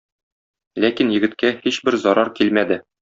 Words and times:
Ләкин 0.85 1.13
егеткә 1.17 1.51
һичбер 1.67 1.99
зарар 2.07 2.33
килмәде. 2.41 2.81